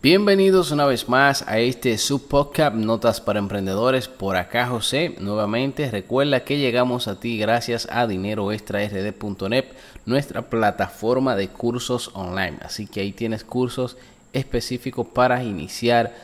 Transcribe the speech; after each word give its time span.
Bienvenidos 0.00 0.70
una 0.70 0.86
vez 0.86 1.08
más 1.08 1.42
a 1.48 1.58
este 1.58 1.98
subpodcast 1.98 2.76
Notas 2.76 3.20
para 3.20 3.40
Emprendedores. 3.40 4.06
Por 4.06 4.36
acá 4.36 4.68
José, 4.68 5.16
nuevamente 5.18 5.90
recuerda 5.90 6.44
que 6.44 6.56
llegamos 6.56 7.08
a 7.08 7.18
ti 7.18 7.36
gracias 7.36 7.88
a 7.90 8.06
dineroextrard.net, 8.06 9.64
nuestra 10.06 10.42
plataforma 10.42 11.34
de 11.34 11.48
cursos 11.48 12.12
online. 12.14 12.58
Así 12.62 12.86
que 12.86 13.00
ahí 13.00 13.10
tienes 13.10 13.42
cursos 13.42 13.96
específicos 14.32 15.04
para 15.08 15.42
iniciar 15.42 16.14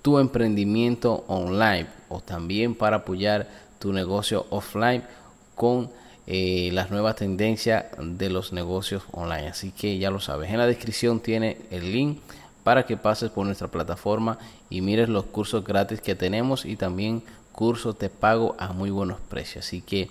tu 0.00 0.20
emprendimiento 0.20 1.24
online 1.26 1.88
o 2.08 2.20
también 2.20 2.76
para 2.76 2.98
apoyar 2.98 3.48
tu 3.80 3.92
negocio 3.92 4.46
offline 4.50 5.02
con 5.56 5.90
eh, 6.28 6.70
las 6.72 6.92
nuevas 6.92 7.16
tendencias 7.16 7.86
de 7.98 8.30
los 8.30 8.52
negocios 8.52 9.02
online. 9.10 9.48
Así 9.48 9.72
que 9.72 9.98
ya 9.98 10.12
lo 10.12 10.20
sabes, 10.20 10.52
en 10.52 10.58
la 10.58 10.68
descripción 10.68 11.18
tiene 11.18 11.58
el 11.72 11.90
link 11.90 12.20
para 12.64 12.86
que 12.86 12.96
pases 12.96 13.30
por 13.30 13.46
nuestra 13.46 13.68
plataforma 13.68 14.38
y 14.70 14.80
mires 14.80 15.08
los 15.08 15.26
cursos 15.26 15.62
gratis 15.62 16.00
que 16.00 16.16
tenemos 16.16 16.64
y 16.64 16.76
también 16.76 17.22
cursos 17.52 17.98
de 17.98 18.08
pago 18.08 18.56
a 18.58 18.72
muy 18.72 18.90
buenos 18.90 19.20
precios. 19.20 19.66
Así 19.66 19.80
que 19.80 20.10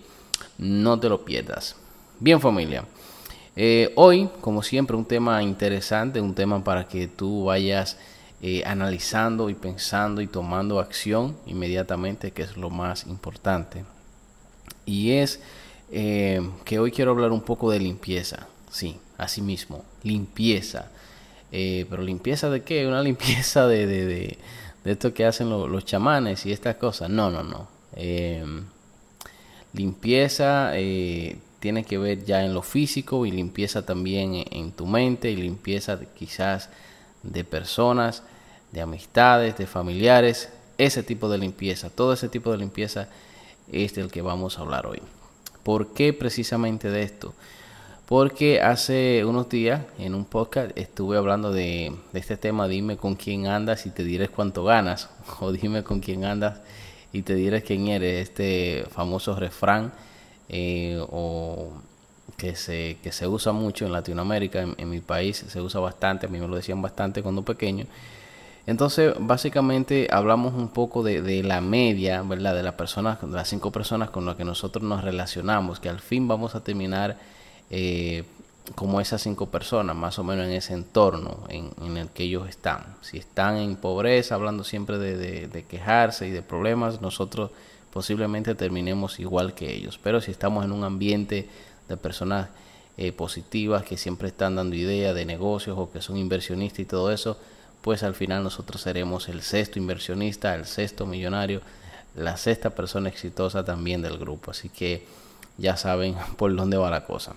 no 0.58 1.00
te 1.00 1.10
lo 1.10 1.26
pierdas. 1.26 1.76
Bien 2.20 2.40
familia. 2.40 2.86
Eh, 3.56 3.92
hoy, 3.96 4.30
como 4.40 4.64
siempre, 4.64 4.96
un 4.96 5.06
tema 5.06 5.44
interesante, 5.44 6.22
un 6.22 6.34
tema 6.34 6.64
para 6.64 6.88
que 6.88 7.08
tú 7.08 7.46
vayas 7.46 7.98
eh, 8.42 8.64
analizando 8.66 9.50
y 9.50 9.56
pensando 9.56 10.22
y 10.22 10.28
tomando 10.28 10.80
acción 10.80 11.36
inmediatamente, 11.46 12.32
que 12.32 12.44
es 12.44 12.58
lo 12.58 12.70
más 12.70 13.06
importante. 13.08 13.84
Y 14.86 15.12
es 15.12 15.40
eh, 15.92 16.42
que 16.66 16.80
hoy 16.80 16.92
quiero 16.92 17.12
hablar 17.12 17.32
un 17.32 17.42
poco 17.42 17.72
de 17.72 17.80
limpieza. 17.80 18.48
Sí, 18.72 19.00
así 19.18 19.42
mismo, 19.42 19.84
limpieza. 20.04 20.90
Eh, 21.56 21.86
pero 21.88 22.02
limpieza 22.02 22.50
de 22.50 22.64
qué? 22.64 22.88
Una 22.88 23.02
limpieza 23.10 23.68
de, 23.68 23.86
de, 23.86 24.06
de, 24.06 24.38
esto 24.86 25.14
que 25.14 25.24
hacen 25.24 25.50
los 25.50 25.86
chamanes 25.86 26.46
y 26.48 26.52
estas 26.52 26.76
cosas. 26.78 27.10
No, 27.12 27.30
no, 27.30 27.44
no. 27.44 27.68
Em, 27.96 28.66
limpieza 29.74 30.72
eh, 30.74 31.38
tiene 31.60 31.84
que 31.84 32.00
ver 32.00 32.26
ya 32.26 32.44
en 32.44 32.56
lo 32.56 32.64
físico 32.64 33.26
y 33.28 33.32
limpieza 33.32 33.86
también 33.86 34.44
en, 34.50 34.72
tu 34.72 34.88
mente 34.88 35.30
y 35.30 35.36
limpieza 35.36 36.00
quizás 36.16 36.70
de 37.22 37.44
personas, 37.44 38.24
de 38.72 38.82
amistades, 38.82 39.56
de 39.56 39.68
familiares. 39.68 40.50
Ese 40.80 41.04
tipo 41.04 41.30
de 41.30 41.38
limpieza, 41.38 41.92
todo 41.92 42.14
ese 42.14 42.30
tipo 42.30 42.52
de 42.52 42.58
limpieza 42.58 43.08
es 43.72 43.94
del 43.94 44.12
que 44.12 44.24
vamos 44.24 44.58
a 44.58 44.62
hablar 44.62 44.88
hoy. 44.88 45.00
¿Por 45.62 45.94
qué 45.94 46.14
precisamente 46.14 46.90
de 46.90 47.04
esto? 47.04 47.36
Porque 48.08 48.62
hace 48.62 49.24
unos 49.24 49.48
días 49.48 49.82
en 49.98 50.14
un 50.14 50.26
podcast 50.26 50.78
estuve 50.78 51.16
hablando 51.16 51.54
de, 51.54 51.94
este 52.14 52.36
tema, 52.36 52.68
dime 52.68 52.98
con 52.98 53.16
quién 53.16 53.48
andas 53.48 53.86
y 53.86 53.92
te 53.92 54.04
diré 54.04 54.28
cuánto 54.28 54.66
ganas, 54.66 55.10
o 55.40 55.54
dime 55.54 55.84
con 55.84 56.02
quién 56.02 56.26
andas 56.26 56.60
y 57.14 57.22
te 57.22 57.34
diré 57.36 57.62
quién 57.62 57.88
eres, 57.88 58.28
este 58.28 58.86
famoso 58.92 59.36
refrán 59.38 59.94
eh, 60.50 61.02
o 61.12 61.72
que 62.36 62.58
se, 62.58 62.98
que 63.02 63.14
se 63.14 63.26
usa 63.26 63.54
mucho 63.54 63.86
en 63.86 63.94
Latinoamérica, 63.94 64.66
en, 64.78 64.90
mi 64.90 65.00
país 65.00 65.46
se 65.48 65.62
usa 65.62 65.80
bastante, 65.80 66.26
a 66.26 66.30
mí 66.30 66.40
me 66.40 66.48
lo 66.48 66.58
decían 66.58 66.82
bastante 66.82 67.24
cuando 67.24 67.44
pequeño. 67.44 67.86
Entonces, 68.66 69.14
básicamente 69.18 70.08
hablamos 70.12 70.54
un 70.54 70.70
poco 70.70 71.04
de, 71.04 71.22
de, 71.22 71.42
la 71.44 71.62
media, 71.62 72.22
¿verdad? 72.22 72.56
De 72.56 72.64
las 72.64 72.74
personas, 72.74 73.22
de 73.22 73.28
las 73.28 73.48
cinco 73.48 73.72
personas 73.72 74.10
con 74.10 74.26
las 74.26 74.36
que 74.36 74.46
nosotros 74.46 74.84
nos 74.84 75.04
relacionamos, 75.04 75.80
que 75.80 75.90
al 75.90 76.00
fin 76.00 76.28
vamos 76.28 76.56
a 76.56 76.64
terminar 76.64 77.18
eh, 77.70 78.24
como 78.76 79.02
esas 79.02 79.22
cinco 79.22 79.48
personas, 79.48 79.96
más 79.96 80.18
o 80.20 80.24
menos 80.24 80.46
en 80.46 80.54
ese 80.54 80.74
entorno 80.74 81.46
en, 81.50 81.98
el 81.98 82.10
que 82.10 82.24
ellos 82.24 82.48
están. 82.48 82.96
Si 83.02 83.18
están 83.18 83.58
en 83.58 83.76
pobreza, 83.76 84.36
hablando 84.36 84.64
siempre 84.64 84.98
de, 84.98 85.66
quejarse 85.70 86.28
y 86.28 86.32
de 86.32 86.42
problemas, 86.42 87.02
nosotros 87.02 87.52
posiblemente 87.92 88.56
terminemos 88.56 89.20
igual 89.20 89.54
que 89.54 89.72
ellos. 89.74 90.00
Pero 90.02 90.22
si 90.22 90.32
estamos 90.32 90.64
en 90.64 90.72
un 90.72 90.84
ambiente 90.84 91.48
de 91.90 91.98
personas 91.98 92.50
eh, 92.98 93.12
positivas 93.12 93.84
que 93.84 93.98
siempre 93.98 94.30
están 94.30 94.56
dando 94.56 94.76
ideas 94.76 95.14
de 95.14 95.26
negocios 95.26 95.78
o 95.78 95.92
que 95.92 96.02
son 96.02 96.18
inversionistas 96.18 96.80
y 96.80 96.86
todo 96.86 97.12
eso, 97.12 97.38
pues 97.82 98.02
al 98.02 98.16
final 98.16 98.44
nosotros 98.44 98.82
seremos 98.82 99.28
el 99.28 99.42
sexto 99.42 99.78
inversionista, 99.78 100.56
el 100.56 100.66
sexto 100.66 101.06
millonario, 101.06 101.62
la 102.16 102.38
sexta 102.38 102.70
persona 102.70 103.10
exitosa 103.10 103.66
también 103.66 104.02
del 104.02 104.18
grupo. 104.18 104.52
Así 104.52 104.70
que 104.70 105.06
ya 105.58 105.76
saben 105.76 106.16
por 106.38 106.56
dónde 106.56 106.78
va 106.78 106.90
la 106.90 107.06
cosa. 107.06 107.36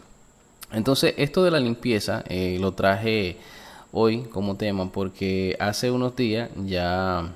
Entonces, 0.72 1.14
esto 1.16 1.44
de 1.44 1.50
la 1.50 1.60
limpieza 1.60 2.24
eh, 2.28 2.58
lo 2.60 2.72
traje 2.72 3.36
hoy 3.92 4.22
como 4.24 4.56
tema 4.56 4.90
porque 4.90 5.56
hace 5.60 5.90
unos 5.90 6.16
días 6.16 6.50
ya 6.64 7.32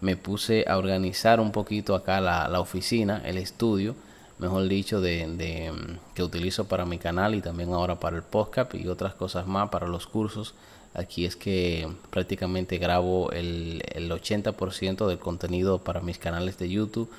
me 0.00 0.16
puse 0.16 0.64
a 0.68 0.78
organizar 0.78 1.40
un 1.40 1.52
poquito 1.52 1.94
acá 1.94 2.20
la, 2.20 2.60
oficina, 2.60 3.22
el 3.24 3.38
estudio, 3.38 3.94
mejor 4.38 4.68
dicho, 4.68 5.00
de, 5.00 5.72
que 6.14 6.22
utilizo 6.22 6.66
para 6.66 6.84
mi 6.84 6.98
canal 6.98 7.34
y 7.34 7.42
también 7.42 7.72
ahora 7.72 8.00
para 8.00 8.16
el 8.16 8.22
podcast 8.22 8.74
y 8.74 8.88
otras 8.88 9.14
cosas 9.14 9.46
más 9.46 9.68
para 9.70 9.86
los 9.86 10.06
cursos. 10.06 10.54
Aquí 10.94 11.26
es 11.26 11.36
que 11.36 11.86
prácticamente 12.10 12.78
grabo 12.78 13.30
el, 13.32 13.82
el 13.94 14.10
80% 14.10 15.06
del 15.06 15.18
contenido 15.18 15.78
para 15.78 16.00
mis 16.00 16.18
canales 16.18 16.56
de 16.58 16.70
YouTube, 16.70 17.10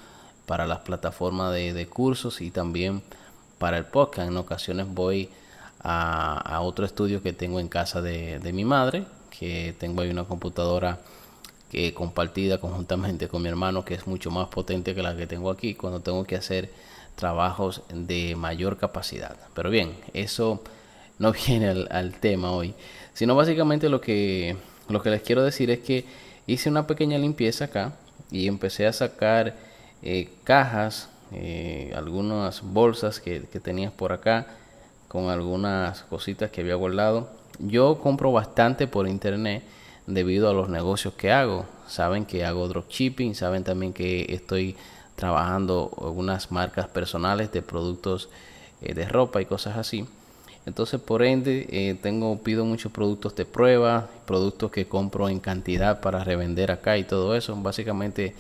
para 0.47 0.66
las 0.66 0.80
plataformas 0.80 1.53
de, 1.53 1.74
de 1.74 1.88
cursos 1.88 2.42
y 2.42 2.50
también 2.50 3.03
para 3.57 3.78
el 3.78 3.85
podcast. 3.85 4.29
En 4.29 4.38
ocasiones 4.38 4.88
voy 4.88 5.29
a, 5.81 6.59
otro 6.62 6.85
estudio 6.85 7.22
que 7.22 7.34
tengo 7.34 7.59
en 7.59 7.68
casa 7.68 8.01
de, 8.01 8.40
mi 8.53 8.66
madre, 8.66 9.06
que 9.38 9.75
tengo 9.78 10.01
ahí 10.01 10.09
una 10.09 10.25
computadora 10.25 11.00
que 11.72 11.94
compartida 11.94 12.59
conjuntamente 12.59 13.28
con 13.28 13.41
mi 13.41 13.50
hermano, 13.50 13.84
que 13.84 13.94
es 13.94 14.07
mucho 14.07 14.31
más 14.31 14.47
potente 14.47 14.96
que 14.96 15.03
la 15.03 15.16
que 15.16 15.28
tengo 15.28 15.51
aquí 15.51 15.75
cuando 15.75 16.00
tengo 16.00 16.23
que 16.23 16.35
hacer 16.35 16.72
trabajos 17.16 17.81
de 17.90 18.35
mayor 18.35 18.78
capacidad. 18.78 19.35
Pero 19.53 19.69
bien, 19.69 19.96
eso 20.13 20.62
no 21.19 21.31
viene 21.47 21.69
al, 21.90 22.13
tema 22.19 22.51
hoy, 22.51 22.73
sino 23.13 23.35
básicamente 23.35 23.90
lo 23.90 24.01
que, 24.01 24.56
lo 24.90 25.01
que 25.01 25.09
les 25.09 25.22
quiero 25.22 25.44
decir 25.44 25.69
es 25.72 25.79
que 25.79 26.06
hice 26.46 26.69
una 26.69 26.88
pequeña 26.88 27.17
limpieza 27.17 27.66
acá 27.66 27.94
y 28.31 28.47
empecé 28.47 28.88
a 28.88 28.94
sacar 28.94 29.56
eh, 30.01 30.29
cajas 30.44 31.09
eh, 31.32 31.94
algunas 31.96 32.62
bolsas 32.62 33.20
que, 33.20 33.40
tenías 33.40 33.92
por 33.92 34.14
acá 34.14 34.48
con 35.08 35.30
algunas 35.30 36.02
cositas 36.04 36.52
que 36.52 36.62
había 36.62 36.76
guardado. 36.76 37.30
Yo 37.60 38.00
compro 38.00 38.32
bastante 38.32 38.88
por 38.88 39.08
internet 39.08 39.64
debido 40.06 40.50
a 40.50 40.54
los 40.54 40.70
negocios 40.70 41.14
que 41.14 41.32
hago. 41.32 41.66
Saben 41.88 42.26
que 42.26 42.46
hago 42.46 42.68
dropshipping, 42.68 43.36
saben 43.36 43.64
también 43.64 43.94
que 43.94 44.26
estoy 44.30 44.76
trabajando 45.16 45.92
algunas 46.02 46.52
marcas 46.52 46.88
personales 46.88 47.52
de 47.52 47.62
productos 47.62 48.30
eh, 48.82 48.94
de 48.94 49.08
ropa 49.08 49.42
y 49.42 49.46
cosas 49.46 49.78
así. 49.78 50.06
Entonces, 50.68 51.00
por 51.00 51.24
ende, 51.24 51.66
eh, 51.72 51.98
tengo 52.02 52.38
pido 52.40 52.66
muchos 52.66 52.92
productos 52.92 53.36
de 53.38 53.46
prueba, 53.46 54.09
productos 54.26 54.70
que 54.70 54.86
compro 54.86 55.30
en 55.30 55.40
cantidad 55.40 56.02
para 56.02 56.26
revender 56.26 56.72
acá 56.72 56.98
y 56.98 57.06
todo 57.06 57.36
eso. 57.36 57.56
Básicamente, 57.56 58.36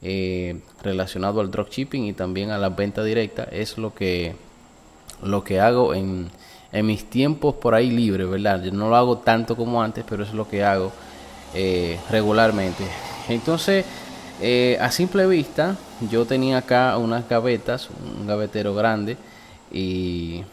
eh, 0.00 0.60
relacionado 0.80 1.40
al 1.40 1.50
dropshipping 1.50 2.04
y 2.04 2.12
también 2.12 2.52
a 2.52 2.58
la 2.58 2.68
venta 2.68 3.02
directa 3.02 3.42
es 3.50 3.78
lo 3.78 3.92
que 3.94 4.36
lo 5.24 5.42
que 5.42 5.58
hago 5.58 5.92
en, 5.92 6.28
en 6.70 6.86
mis 6.86 7.10
tiempos 7.10 7.56
por 7.56 7.74
ahí 7.74 7.90
libre 7.90 8.24
verdad 8.24 8.62
yo 8.62 8.70
no 8.70 8.88
lo 8.88 8.94
hago 8.94 9.18
tanto 9.18 9.56
como 9.56 9.82
antes 9.82 10.04
pero 10.08 10.22
es 10.22 10.32
lo 10.32 10.48
que 10.48 10.62
hago 10.62 10.92
eh, 11.52 11.98
regularmente. 12.10 12.84
Entonces 13.28 13.84
eh, 14.40 14.78
a 14.80 14.92
simple 14.92 15.26
vista 15.26 15.76
yo 16.08 16.26
tenía 16.26 16.58
acá 16.58 16.96
unas 16.96 17.28
gavetas 17.28 17.88
un 17.90 18.24
gavetero 18.24 18.76
grande 18.76 19.16
y, 19.72 20.44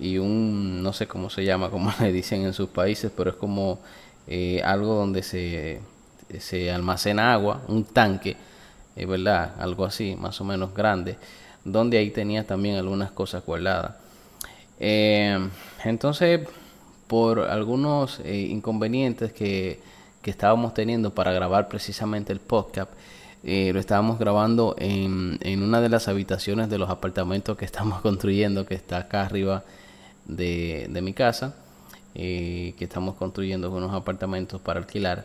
y 0.00 0.16
un 0.16 0.82
no 0.82 0.94
sé 0.94 1.06
cómo 1.06 1.28
se 1.28 1.44
llama 1.44 1.68
como 1.68 1.92
le 2.00 2.10
dicen 2.10 2.40
en 2.46 2.54
sus 2.54 2.70
países 2.70 3.12
pero 3.14 3.28
es 3.28 3.36
como 3.36 3.80
algo 4.64 4.94
donde 4.94 5.22
se, 5.22 5.80
se 6.38 6.70
almacena 6.70 7.34
agua 7.34 7.60
un 7.68 7.84
tanque 7.84 8.48
es 8.98 9.06
¿verdad? 9.06 9.54
Algo 9.58 9.84
así, 9.84 10.16
más 10.16 10.40
o 10.40 10.44
menos 10.44 10.74
grande, 10.74 11.16
donde 11.64 11.98
ahí 11.98 12.10
tenía 12.10 12.46
también 12.46 12.76
algunas 12.76 13.12
cosas 13.12 13.44
guardadas. 13.44 13.94
Eh, 14.80 15.38
entonces, 15.84 16.40
por 17.06 17.40
algunos 17.40 18.20
eh, 18.24 18.36
inconvenientes 18.50 19.32
que, 19.32 19.80
que, 20.22 20.30
estábamos 20.30 20.74
teniendo 20.74 21.14
para 21.14 21.32
grabar 21.32 21.68
precisamente 21.68 22.32
el 22.32 22.40
podcast, 22.40 22.90
eh, 23.44 23.72
lo 23.72 23.78
estábamos 23.78 24.18
grabando 24.18 24.74
en, 24.78 25.38
en, 25.42 25.62
una 25.62 25.80
de 25.80 25.88
las 25.88 26.08
habitaciones 26.08 26.68
de 26.68 26.78
los 26.78 26.90
apartamentos 26.90 27.56
que 27.56 27.64
estamos 27.70 28.00
construyendo, 28.00 28.66
que 28.66 28.74
está 28.74 28.98
acá 28.98 29.22
arriba 29.22 29.62
de, 30.26 30.88
de 30.90 31.02
mi 31.02 31.12
casa, 31.12 31.54
que 32.14 32.74
estamos 32.80 33.14
construyendo 33.14 33.70
unos 33.70 33.94
apartamentos 33.94 34.60
para 34.60 34.80
alquilar 34.80 35.24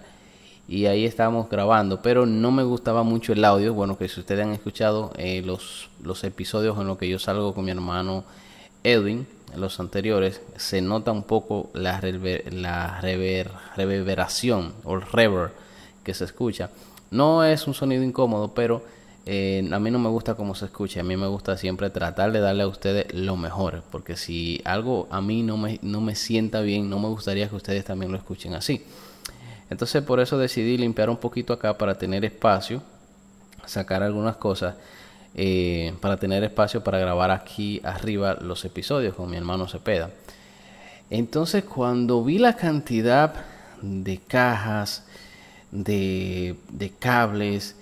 y 0.68 0.86
ahí 0.86 1.06
estábamos 1.06 1.50
grabando, 1.50 2.02
pero 2.02 2.26
no 2.26 2.52
me 2.52 2.64
gustaba 2.64 3.04
mucho 3.04 3.34
el 3.34 3.44
audio. 3.44 3.74
Bueno, 3.74 3.98
que 3.98 4.08
si 4.08 4.20
ustedes 4.20 4.46
han 4.46 4.54
escuchado 4.54 5.12
eh, 5.18 5.42
los, 5.46 5.90
los 6.02 6.24
episodios 6.24 6.78
en 6.80 6.88
los 6.88 6.98
que 6.98 7.10
yo 7.10 7.20
salgo 7.20 7.54
con 7.54 7.66
mi 7.66 7.72
hermano 7.72 8.24
Edwin, 8.84 9.28
los 9.56 9.80
anteriores, 9.80 10.42
se 10.56 10.82
nota 10.82 11.12
un 11.12 11.24
poco 11.24 11.70
la, 11.74 12.02
la 12.52 13.02
reverberación 13.02 14.74
o 14.84 14.96
el 14.96 15.02
reverb 15.02 15.52
que 16.04 16.14
se 16.14 16.26
escucha. 16.26 16.70
No 17.12 17.44
es 17.44 17.68
un 17.68 17.74
sonido 17.74 18.04
incómodo, 18.04 18.54
pero 18.54 18.84
eh, 19.26 19.68
a 19.72 19.80
mí 19.80 19.92
no 19.92 20.00
me 20.00 20.10
gusta 20.10 20.36
cómo 20.36 20.56
se 20.56 20.66
escucha. 20.66 21.02
A 21.02 21.04
mí 21.04 21.16
me 21.16 21.28
gusta 21.28 21.58
siempre 21.58 21.90
tratar 21.90 22.32
de 22.32 22.40
darle 22.40 22.64
a 22.64 22.68
ustedes 22.68 23.14
lo 23.14 23.38
mejor. 23.38 23.84
Porque 23.92 24.18
si 24.18 24.62
algo 24.66 25.08
a 25.12 25.22
mí 25.22 25.44
no 25.44 25.58
me, 25.58 25.80
no 25.82 26.02
me 26.02 26.16
sienta 26.16 26.62
bien, 26.62 26.90
no 26.90 27.00
me 27.00 27.08
gustaría 27.10 27.48
que 27.50 27.56
ustedes 27.56 27.86
también 27.86 28.12
lo 28.12 28.18
escuchen 28.18 28.56
así. 28.56 28.84
Entonces 29.70 30.04
por 30.04 30.20
eso 30.20 30.38
decidí 30.38 30.78
limpiar 30.78 31.10
un 31.10 31.18
poquito 31.18 31.54
acá 31.54 31.78
para 31.78 31.98
tener 31.98 32.26
espacio, 32.26 32.82
sacar 33.66 34.04
algunas 34.04 34.36
cosas, 34.38 34.76
eh, 35.36 35.96
para 36.00 36.18
tener 36.18 36.44
espacio 36.44 36.84
para 36.84 37.00
grabar 37.00 37.32
aquí 37.32 37.82
arriba 37.84 38.36
los 38.36 38.66
episodios 38.66 39.16
con 39.16 39.30
mi 39.30 39.38
hermano 39.38 39.68
Cepeda. 39.68 40.12
Entonces 41.10 41.64
cuando 41.64 42.24
vi 42.24 42.38
la 42.38 42.56
cantidad 42.56 43.34
de 43.82 44.18
cajas, 44.20 45.06
de, 45.72 46.56
cables, 47.00 47.76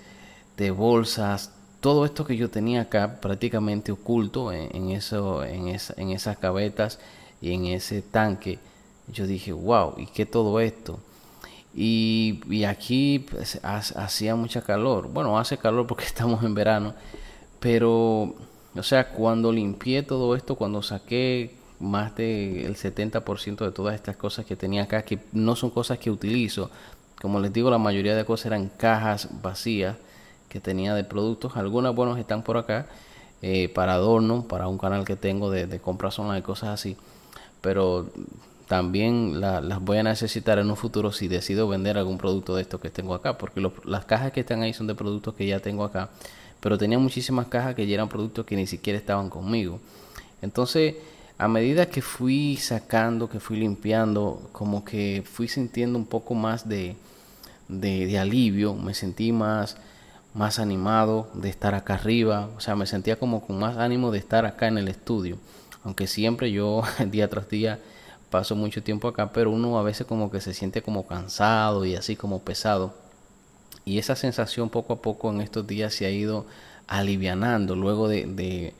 de 0.56 0.70
bolsas, 0.70 1.50
todo 1.80 2.04
esto 2.04 2.24
que 2.24 2.36
yo 2.36 2.48
tenía 2.48 2.82
acá 2.82 3.20
prácticamente 3.20 3.92
oculto 3.92 4.52
en, 4.52 4.90
eso, 4.90 5.44
en, 5.44 5.68
en 5.68 6.10
esas 6.10 6.38
cabetas 6.38 6.98
y 7.40 7.52
en 7.52 7.66
ese 7.66 8.02
tanque, 8.02 8.58
yo 9.08 9.26
dije, 9.26 9.52
wow, 9.52 9.94
¿y 9.98 10.06
qué 10.06 10.24
todo 10.24 10.60
esto? 10.60 11.00
Y, 11.74 12.64
aquí 12.64 13.20
pues, 13.30 13.60
hacía 13.62 14.36
mucha 14.36 14.62
calor. 14.62 15.08
Bueno, 15.08 15.38
hace 15.38 15.56
calor 15.58 15.86
porque 15.86 16.04
estamos 16.06 16.42
en 16.44 16.54
verano. 16.54 16.94
Pero, 17.60 18.34
o 18.74 18.82
sea, 18.82 19.08
cuando 19.08 19.52
limpié 19.52 20.02
todo 20.02 20.34
esto, 20.36 20.56
cuando 20.56 20.82
saqué 20.82 21.54
más 21.80 22.14
del 22.14 22.76
70% 22.76 23.64
de 23.64 23.72
todas 23.72 23.94
estas 23.94 24.16
cosas 24.16 24.44
que 24.46 24.56
tenía 24.56 24.84
acá, 24.84 25.02
que 25.02 25.18
no 25.32 25.56
son 25.56 25.70
cosas 25.70 25.98
que 25.98 26.10
utilizo. 26.10 26.70
Como 27.20 27.40
les 27.40 27.52
digo, 27.52 27.70
la 27.70 27.78
mayoría 27.78 28.16
de 28.16 28.24
cosas 28.24 28.46
eran 28.46 28.68
cajas 28.68 29.28
vacías 29.42 29.96
que 30.48 30.60
tenía 30.60 30.94
de 30.94 31.04
productos. 31.04 31.56
Algunas, 31.56 31.94
buenos 31.94 32.18
están 32.18 32.42
por 32.42 32.56
acá 32.56 32.86
eh, 33.40 33.68
para 33.68 33.94
adorno, 33.94 34.46
para 34.46 34.68
un 34.68 34.78
canal 34.78 35.04
que 35.04 35.16
tengo 35.16 35.50
de, 35.50 35.66
de 35.66 35.80
compras 35.80 36.18
online 36.18 36.42
cosas 36.42 36.70
así. 36.70 36.96
Pero 37.60 38.10
también 38.68 39.40
las 39.40 39.80
voy 39.80 39.98
a 39.98 40.02
necesitar 40.02 40.58
en 40.58 40.70
un 40.70 40.76
futuro 40.76 41.12
si 41.12 41.28
decido 41.28 41.68
vender 41.68 41.98
algún 41.98 42.18
producto 42.18 42.56
de 42.56 42.62
estos 42.62 42.80
que 42.80 42.90
tengo 42.90 43.14
acá, 43.14 43.38
porque 43.38 43.62
las 43.84 44.04
cajas 44.04 44.32
que 44.32 44.40
están 44.40 44.62
ahí 44.62 44.72
son 44.72 44.86
de 44.86 44.94
productos 44.94 45.34
que 45.34 45.46
ya 45.46 45.60
tengo 45.60 45.84
acá, 45.84 46.10
pero 46.60 46.78
tenía 46.78 46.98
muchísimas 46.98 47.46
cajas 47.48 47.74
que 47.74 47.86
ya 47.86 47.94
eran 47.94 48.08
productos 48.08 48.46
que 48.46 48.56
ni 48.56 48.66
siquiera 48.66 48.98
estaban 48.98 49.28
conmigo. 49.28 49.80
Entonces, 50.40 50.94
a 51.38 51.48
medida 51.48 51.86
que 51.86 52.02
fui 52.02 52.56
sacando, 52.56 53.28
que 53.28 53.40
fui 53.40 53.58
limpiando, 53.58 54.48
como 54.52 54.84
que 54.84 55.24
fui 55.26 55.48
sintiendo 55.48 55.98
un 55.98 56.06
poco 56.06 56.34
más 56.34 56.68
de, 56.68 56.96
de, 57.68 58.18
alivio, 58.18 58.74
me 58.74 58.94
sentí 58.94 59.32
más, 59.32 59.76
más 60.34 60.58
animado 60.58 61.28
de 61.34 61.48
estar 61.48 61.74
acá 61.74 61.94
arriba, 61.94 62.48
o 62.56 62.60
sea, 62.60 62.76
me 62.76 62.86
sentía 62.86 63.18
como 63.18 63.44
con 63.44 63.58
más 63.58 63.76
ánimo 63.76 64.10
de 64.10 64.18
estar 64.18 64.46
acá 64.46 64.68
en 64.68 64.78
el 64.78 64.88
estudio, 64.88 65.38
aunque 65.84 66.06
siempre 66.06 66.52
yo 66.52 66.82
día 67.10 67.28
tras 67.28 67.48
día 67.48 67.80
paso 68.32 68.56
mucho 68.56 68.82
tiempo 68.82 69.06
acá, 69.06 69.30
pero 69.32 69.52
uno 69.52 69.78
a 69.78 69.82
veces 69.84 70.06
como 70.06 70.30
que 70.30 70.40
se 70.40 70.54
siente 70.54 70.82
como 70.82 71.06
cansado 71.06 71.84
y 71.84 71.94
así 71.94 72.16
como 72.16 72.40
pesado. 72.40 72.94
Y 73.84 73.98
esa 73.98 74.16
sensación 74.16 74.70
poco 74.70 74.94
a 74.94 75.02
poco 75.02 75.30
en 75.30 75.42
estos 75.42 75.66
días 75.66 75.94
se 75.94 76.06
ha 76.06 76.10
ido 76.10 76.46
alivianando 76.88 77.76
luego 77.76 78.08
de, 78.08 78.72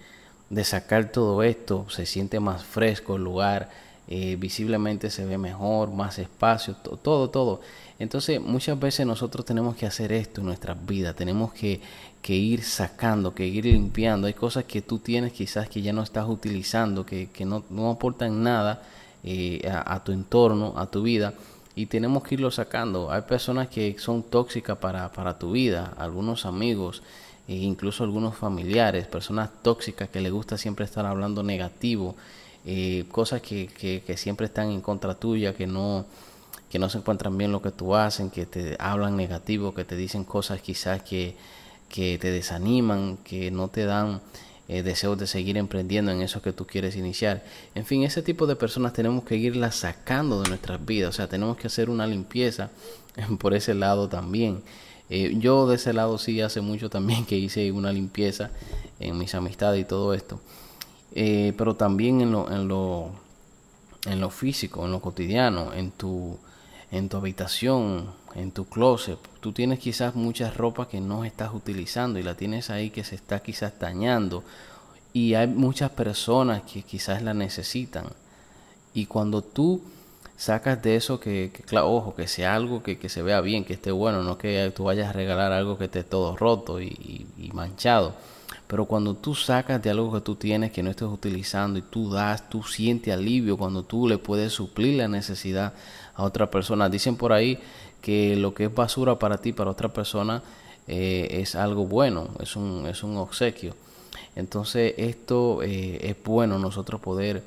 de, 0.49 0.64
sacar 0.64 1.12
todo 1.12 1.43
esto. 1.43 1.87
Se 1.90 2.06
siente 2.06 2.40
más 2.40 2.64
fresco 2.64 3.16
el 3.16 3.25
lugar, 3.25 3.70
eh, 4.08 4.37
visiblemente 4.37 5.10
se 5.10 5.26
ve 5.26 5.37
mejor, 5.37 5.90
más 5.90 6.19
espacio, 6.19 6.75
todo, 6.75 7.28
todo. 7.28 7.60
Entonces 7.99 8.40
muchas 8.40 8.81
veces 8.81 9.06
nosotros 9.06 9.44
tenemos 9.44 9.76
que 9.76 9.87
hacer 9.87 10.12
esto 10.12 10.40
en 10.40 10.46
nuestras 10.46 10.84
vidas, 10.87 11.14
tenemos 11.14 11.52
que, 11.52 11.81
que, 12.22 12.34
ir 12.34 12.64
sacando, 12.64 13.34
que 13.34 13.46
ir 13.46 13.66
limpiando. 13.66 14.28
Hay 14.28 14.34
cosas 14.34 14.64
que 14.64 14.81
tú 14.81 14.99
tienes 14.99 15.32
quizás 15.32 15.69
que 15.69 15.82
ya 15.82 15.93
no 15.93 16.02
estás 16.02 16.26
utilizando, 16.26 17.04
que, 17.04 17.28
que 17.31 17.44
no, 17.44 17.64
no 17.69 17.90
aportan 17.90 18.43
nada 18.43 18.82
eh, 19.25 19.71
a, 19.73 20.03
tu 20.03 20.13
entorno, 20.13 20.75
a 20.77 20.87
tu 20.87 21.03
vida, 21.03 21.35
y 21.75 21.87
tenemos 21.87 22.23
que 22.23 22.35
irlo 22.35 22.51
sacando. 22.51 23.11
Hay 23.11 23.23
personas 23.23 23.69
que 23.69 23.97
son 23.99 24.23
tóxicas 24.23 24.79
para, 24.79 25.13
para 25.13 25.39
tu 25.39 25.53
vida, 25.53 25.95
algunos 25.97 26.45
amigos, 26.45 27.03
e 27.49 27.55
incluso 27.55 28.05
algunos 28.05 28.37
familiares, 28.37 29.07
personas 29.07 29.51
tóxicas 29.63 30.09
que 30.09 30.21
les 30.21 30.33
gusta 30.33 30.59
siempre 30.59 30.85
estar 30.85 31.07
hablando 31.07 31.43
negativo, 31.43 32.15
eh, 32.65 33.05
cosas 33.11 33.43
que, 33.43 33.67
que, 33.67 34.17
siempre 34.17 34.47
están 34.47 34.71
en 34.71 34.81
contra 34.81 35.15
tuya, 35.15 35.55
que 35.55 35.67
no, 35.67 36.05
que 36.71 36.79
no 36.79 36.89
se 36.89 36.99
encuentran 36.99 37.37
bien 37.37 37.51
lo 37.51 37.61
que 37.61 37.73
tú 37.73 37.97
haces, 37.97 38.31
que 38.33 38.47
te 38.47 38.77
hablan 38.79 39.17
negativo, 39.17 39.75
que 39.75 39.85
te 39.85 39.97
dicen 39.97 40.25
cosas 40.25 40.61
quizás 40.61 41.03
que, 41.03 41.35
que 41.89 42.19
te 42.19 42.31
desaniman, 42.31 43.19
que 43.19 43.51
no 43.51 43.69
te 43.69 43.85
dan 43.85 44.21
eh, 44.69 44.82
deseos 44.82 45.19
de 45.19 45.26
seguir 45.26 45.56
emprendiendo 45.56 46.12
en 46.12 46.23
eso 46.23 46.41
que 46.41 46.53
tú 46.53 46.67
quieres 46.67 46.97
iniciar. 46.97 47.43
En 47.75 47.85
fin, 47.85 48.03
ese 48.05 48.23
tipo 48.23 48.47
de 48.47 48.56
personas 48.56 48.93
tenemos 48.93 49.25
que 49.25 49.37
irlas 49.37 49.76
sacando 49.76 50.43
de 50.43 50.49
nuestras 50.49 50.85
vidas, 50.85 51.11
o 51.11 51.12
sea, 51.12 51.29
tenemos 51.29 51.56
que 51.56 51.67
hacer 51.67 51.91
una 51.91 52.06
limpieza 52.06 52.70
por 53.38 53.55
ese 53.55 53.75
lado 53.75 54.09
también. 54.09 54.62
Eh, 55.11 55.35
yo 55.38 55.67
de 55.67 55.76
ese 55.76 55.93
lado 55.93 56.17
sí 56.17 56.41
hace 56.41 56.61
mucho 56.61 56.88
también 56.88 57.26
que 57.26 57.37
hice 57.37 57.70
una 57.73 57.93
limpieza 57.93 58.50
en 58.99 59.19
mis 59.19 59.35
amistades 59.35 59.81
y 59.81 59.85
todo 59.85 60.14
esto. 60.14 60.41
Eh, 61.14 61.53
pero 61.59 61.75
también 61.75 62.20
en 62.20 62.32
lo, 62.32 62.50
en 62.50 62.69
lo, 62.69 63.11
en 64.06 64.20
lo 64.20 64.31
físico, 64.31 64.87
en 64.87 64.93
lo 64.93 65.00
cotidiano, 65.00 65.75
en 65.75 65.91
tu, 65.91 66.38
en 66.93 67.09
tu 67.09 67.17
habitación, 67.17 68.06
en 68.35 68.53
tu 68.53 68.67
closet. 68.67 69.19
Tú 69.41 69.53
tienes 69.53 69.81
quizás 69.81 70.15
muchas 70.15 70.56
ropas 70.56 70.87
que 70.89 71.00
no 71.00 71.25
estás 71.25 71.53
utilizando 71.53 72.19
y 72.19 72.23
la 72.23 72.37
tienes 72.37 72.71
ahí 72.71 72.91
que 72.91 73.03
se 73.03 73.17
está 73.17 73.41
quizás 73.41 73.73
dañando. 73.81 74.44
Y 75.12 75.35
hay 75.35 75.49
muchas 75.49 75.91
personas 75.91 76.62
que 76.62 76.83
quizás 76.83 77.23
la 77.23 77.35
necesitan. 77.35 78.06
Y 78.94 79.06
cuando 79.06 79.43
tú 79.43 79.83
sacas 80.37 80.83
de 80.83 80.97
eso 80.97 81.19
que, 81.19 81.50
ojo, 81.83 82.15
que 82.15 82.29
sea 82.29 82.55
algo 82.55 82.83
que, 82.83 83.09
se 83.09 83.23
vea 83.23 83.41
bien, 83.41 83.65
que 83.65 83.73
esté 83.73 83.91
bueno, 83.91 84.23
no 84.23 84.37
que 84.37 84.73
tú 84.77 84.85
vayas 84.85 85.09
a 85.09 85.12
regalar 85.12 85.53
algo 85.53 85.79
que 85.79 85.87
esté 85.87 86.05
todo 86.05 86.37
roto 86.37 86.81
y 86.81 87.27
manchado. 87.55 88.15
Pero 88.66 88.87
cuando 88.87 89.14
tú 89.14 89.34
sacas 89.34 89.82
de 89.82 89.90
algo 89.90 90.12
que 90.12 90.20
tú 90.20 90.34
tienes 90.34 90.72
que 90.72 90.82
no 90.82 90.90
estés 90.90 91.08
utilizando 91.08 91.78
y 91.78 91.82
tú 91.82 92.10
das, 92.10 92.49
tú 92.49 92.62
sientes 92.62 93.12
alivio 93.12 93.56
cuando 93.56 93.82
tú 93.82 94.08
le 94.08 94.19
puedes 94.19 94.52
suplir 94.52 94.99
la 94.99 95.08
necesidad 95.08 95.75
a 96.14 96.22
otra 96.22 96.50
persona. 96.50 96.88
Dicen 96.88 97.16
por 97.16 97.32
ahí 97.32 97.58
que 98.00 98.37
lo 98.37 98.54
que 98.54 98.64
es 98.64 98.75
basura 98.75 99.19
para 99.19 99.38
ti, 99.38 99.52
para 99.52 99.70
otra 99.70 99.88
persona, 99.88 100.42
eh, 100.88 101.28
es 101.30 101.54
algo 101.54 101.87
bueno, 101.87 102.28
es 102.40 102.56
un, 102.56 102.87
es 102.87 103.02
un 103.02 103.16
obsequio. 103.16 103.75
Entonces 104.35 104.94
esto 104.97 105.62
eh, 105.62 105.99
es 106.02 106.16
bueno 106.25 106.59
nosotros 106.59 107.00
poder 107.00 107.42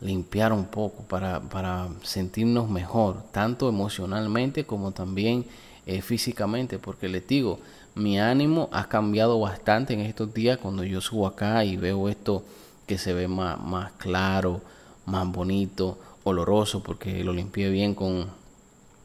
limpiar 0.00 0.52
un 0.52 0.66
poco 0.66 1.02
para, 1.04 1.40
para 1.40 1.88
sentirnos 2.02 2.68
mejor, 2.68 3.22
tanto 3.32 3.68
emocionalmente 3.68 4.64
como 4.64 4.92
también 4.92 5.46
eh, 5.86 6.02
físicamente, 6.02 6.78
porque 6.78 7.08
les 7.08 7.26
digo, 7.26 7.60
mi 7.94 8.20
ánimo 8.20 8.68
ha 8.72 8.88
cambiado 8.88 9.40
bastante 9.40 9.94
en 9.94 10.00
estos 10.00 10.34
días 10.34 10.58
cuando 10.58 10.84
yo 10.84 11.00
subo 11.00 11.26
acá 11.26 11.64
y 11.64 11.76
veo 11.76 12.08
esto 12.08 12.44
que 12.86 12.98
se 12.98 13.14
ve 13.14 13.28
más, 13.28 13.58
más 13.60 13.92
claro, 13.92 14.60
más 15.06 15.26
bonito, 15.30 15.98
oloroso, 16.24 16.82
porque 16.82 17.24
lo 17.24 17.32
limpié 17.32 17.70
bien 17.70 17.94
con, 17.94 18.26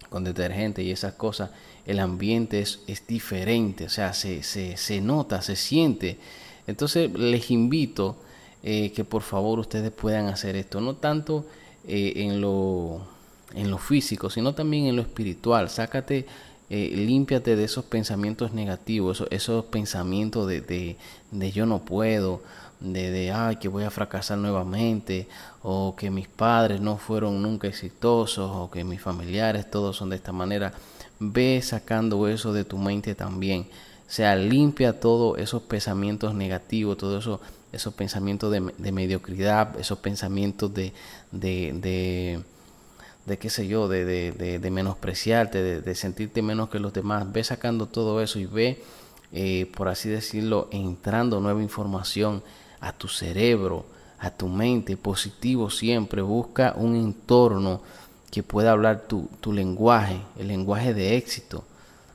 con 0.09 0.23
detergente 0.23 0.83
y 0.83 0.91
esas 0.91 1.13
cosas, 1.13 1.51
el 1.85 1.99
ambiente 1.99 2.59
es, 2.59 2.81
es 2.87 3.05
diferente, 3.07 3.85
o 3.85 3.89
sea, 3.89 4.13
se, 4.13 4.43
se, 4.43 4.75
se, 4.77 5.01
nota, 5.01 5.41
se 5.41 5.55
siente. 5.55 6.17
Entonces 6.67 7.11
les 7.13 7.49
invito 7.49 8.17
eh, 8.63 8.91
que 8.91 9.03
por 9.03 9.21
favor 9.21 9.59
ustedes 9.59 9.91
puedan 9.91 10.27
hacer 10.27 10.55
esto, 10.55 10.81
no 10.81 10.95
tanto 10.95 11.45
eh, 11.87 12.13
en, 12.17 12.41
lo, 12.41 13.01
en 13.55 13.71
lo 13.71 13.77
físico, 13.77 14.29
sino 14.29 14.53
también 14.53 14.85
en 14.85 14.95
lo 14.95 15.01
espiritual. 15.01 15.69
Sácate, 15.69 16.25
eh, 16.73 16.95
límpiate 16.95 17.57
de 17.57 17.65
esos 17.65 17.83
pensamientos 17.83 18.53
negativos, 18.53 19.17
esos, 19.17 19.27
esos 19.29 19.65
pensamientos 19.65 20.47
de, 20.47 20.61
de, 20.61 20.95
de 21.31 21.51
yo 21.51 21.65
no 21.65 21.79
puedo, 21.79 22.41
de, 22.79 23.11
de, 23.11 23.33
ay, 23.33 23.57
que 23.57 23.67
voy 23.67 23.83
a 23.83 23.91
fracasar 23.91 24.37
nuevamente, 24.37 25.27
o 25.63 25.97
que 25.97 26.09
mis 26.09 26.29
padres 26.29 26.79
no 26.79 26.95
fueron 26.95 27.41
nunca 27.41 27.67
exitosos, 27.67 28.49
o 28.49 28.71
que 28.71 28.85
mis 28.85 29.01
familiares 29.01 29.69
todos 29.69 29.97
son 29.97 30.11
de 30.11 30.15
esta 30.15 30.31
manera. 30.31 30.71
Ve 31.19 31.61
sacando 31.61 32.25
eso 32.29 32.53
de 32.53 32.63
tu 32.63 32.77
mente 32.77 33.15
también. 33.15 33.67
O 34.07 34.13
sea, 34.13 34.37
limpia 34.37 34.97
todos 34.97 35.39
esos 35.39 35.63
pensamientos 35.63 36.33
negativos, 36.33 36.97
todos 36.97 37.21
esos, 37.21 37.41
esos 37.73 37.93
pensamientos 37.93 38.49
de, 38.49 38.73
de 38.77 38.91
mediocridad, 38.93 39.77
esos 39.77 39.99
pensamientos 39.99 40.73
de, 40.73 40.93
de, 41.33 42.41
de 43.25 43.37
qué 43.37 43.49
sé 43.49 43.67
yo, 43.67 43.87
de, 43.87 44.05
de, 44.05 44.59
de 44.59 44.71
menospreciarte, 44.71 45.81
de, 45.81 45.95
sentirte 45.95 46.41
menos 46.41 46.69
que 46.69 46.79
los 46.79 46.93
demás. 46.93 47.31
Ve 47.31 47.43
sacando 47.43 47.87
todo 47.87 48.21
eso 48.21 48.39
y 48.39 48.45
ve, 48.45 48.81
eh, 49.31 49.71
por 49.75 49.87
así 49.87 50.09
decirlo, 50.09 50.67
entrando 50.71 51.39
nueva 51.39 51.61
información 51.61 52.43
a 52.79 52.93
tu 52.93 53.07
cerebro, 53.07 53.85
a 54.19 54.31
tu 54.31 54.47
mente 54.47 54.97
positivo 54.97 55.69
siempre. 55.69 56.21
Busca 56.21 56.73
un 56.75 56.95
entorno 56.95 57.81
que 58.31 58.43
pueda 58.43 58.71
hablar 58.71 59.07
tu, 59.07 59.29
tu 59.39 59.53
lenguaje, 59.53 60.21
el 60.37 60.47
lenguaje 60.47 60.93
de 60.93 61.17
éxito. 61.17 61.63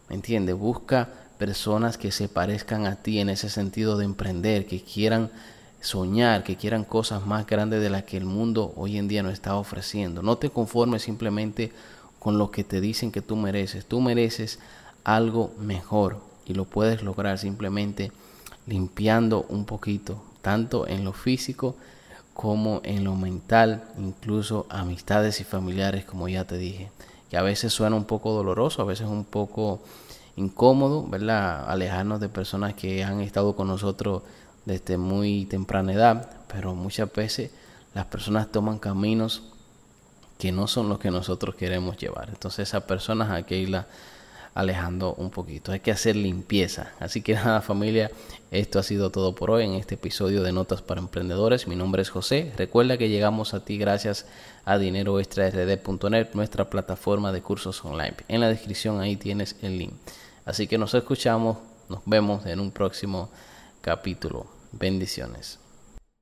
¿Me 0.08 0.16
entiendes? 0.16 0.56
Busca 0.56 1.08
personas 1.38 1.98
que 1.98 2.10
se 2.10 2.28
parezcan 2.28 2.86
a 2.86 2.96
ti 2.96 3.20
en 3.20 3.28
ese 3.28 3.50
sentido 3.50 3.96
de 3.96 4.06
emprender, 4.06 4.66
que 4.66 4.82
quieran 4.82 5.30
soñar, 5.80 6.44
que 6.44 6.56
quieran 6.56 6.84
cosas 6.84 7.26
más 7.26 7.46
grandes 7.46 7.80
de 7.80 7.90
las 7.90 8.04
que 8.04 8.16
el 8.16 8.24
mundo 8.24 8.72
hoy 8.76 8.98
en 8.98 9.08
día 9.08 9.22
nos 9.22 9.32
está 9.32 9.56
ofreciendo. 9.56 10.22
No 10.22 10.36
te 10.36 10.50
conformes 10.50 11.02
simplemente 11.02 11.72
con 12.18 12.38
lo 12.38 12.50
que 12.50 12.64
te 12.64 12.80
dicen 12.80 13.12
que 13.12 13.22
tú 13.22 13.36
mereces. 13.36 13.86
Tú 13.86 14.00
mereces 14.00 14.58
algo 15.04 15.52
mejor 15.58 16.20
y 16.44 16.54
lo 16.54 16.64
puedes 16.64 17.02
lograr 17.02 17.38
simplemente 17.38 18.10
limpiando 18.66 19.46
un 19.48 19.64
poquito, 19.64 20.22
tanto 20.42 20.88
en 20.88 21.04
lo 21.04 21.12
físico 21.12 21.76
como 22.34 22.80
en 22.84 23.04
lo 23.04 23.14
mental, 23.14 23.84
incluso 23.98 24.66
amistades 24.68 25.40
y 25.40 25.44
familiares, 25.44 26.04
como 26.04 26.28
ya 26.28 26.44
te 26.44 26.58
dije, 26.58 26.90
que 27.30 27.36
a 27.36 27.42
veces 27.42 27.72
suena 27.72 27.96
un 27.96 28.04
poco 28.04 28.32
doloroso, 28.32 28.82
a 28.82 28.84
veces 28.84 29.06
un 29.06 29.24
poco 29.24 29.80
incómodo, 30.36 31.06
¿verdad? 31.06 31.64
Alejarnos 31.68 32.20
de 32.20 32.28
personas 32.28 32.74
que 32.74 33.02
han 33.02 33.20
estado 33.20 33.56
con 33.56 33.68
nosotros 33.68 34.22
desde 34.66 34.98
muy 34.98 35.46
temprana 35.46 35.94
edad, 35.94 36.30
pero 36.48 36.74
muchas 36.74 37.10
veces 37.12 37.50
las 37.94 38.04
personas 38.06 38.52
toman 38.52 38.78
caminos 38.78 39.42
que 40.38 40.52
no 40.52 40.66
son 40.66 40.90
los 40.90 40.98
que 40.98 41.10
nosotros 41.10 41.54
queremos 41.54 41.96
llevar. 41.96 42.28
Entonces 42.28 42.68
esas 42.68 42.82
personas 42.82 43.30
hay 43.30 43.44
que 43.44 43.56
irlas 43.56 43.86
alejando 44.56 45.14
un 45.14 45.30
poquito. 45.30 45.70
Hay 45.70 45.80
que 45.80 45.92
hacer 45.92 46.16
limpieza. 46.16 46.92
Así 46.98 47.22
que 47.22 47.34
nada 47.34 47.60
familia, 47.60 48.10
esto 48.50 48.78
ha 48.78 48.82
sido 48.82 49.10
todo 49.10 49.34
por 49.34 49.50
hoy 49.50 49.64
en 49.64 49.74
este 49.74 49.94
episodio 49.94 50.42
de 50.42 50.50
Notas 50.52 50.82
para 50.82 51.00
Emprendedores. 51.00 51.68
Mi 51.68 51.76
nombre 51.76 52.02
es 52.02 52.10
José. 52.10 52.52
Recuerda 52.56 52.98
que 52.98 53.08
llegamos 53.08 53.54
a 53.54 53.64
ti 53.64 53.78
gracias 53.78 54.26
a 54.64 54.78
dineroextrard.net, 54.78 56.28
nuestra 56.34 56.68
plataforma 56.68 57.32
de 57.32 57.42
cursos 57.42 57.84
online. 57.84 58.14
En 58.28 58.40
la 58.40 58.48
descripción 58.48 59.00
ahí 59.00 59.16
tienes 59.16 59.56
el 59.62 59.78
link. 59.78 59.92
Así 60.46 60.66
que 60.66 60.78
nos 60.78 60.94
escuchamos, 60.94 61.58
nos 61.88 62.00
vemos 62.06 62.46
en 62.46 62.60
un 62.60 62.70
próximo 62.70 63.30
capítulo. 63.82 64.55
Bendiciones. 64.78 65.58